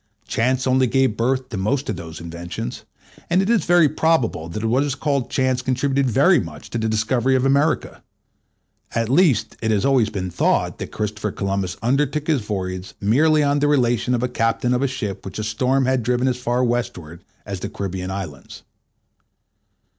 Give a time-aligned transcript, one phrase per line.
[0.27, 2.85] Chance only gave birth to most of those inventions;
[3.29, 6.89] and it is very probable that what is called chance contributed very much to the
[6.89, 8.01] discovery of America;
[8.95, 13.59] at least, it has been always thought that Christopher Columbus undertook his voyage merely on
[13.59, 16.63] the relation of a captain of a ship which a storm had driven as far
[16.63, 18.63] westward as the Caribbean Islands.